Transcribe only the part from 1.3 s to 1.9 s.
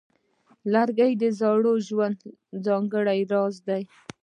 زاړه